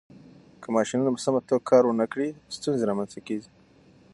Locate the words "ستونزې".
2.57-2.87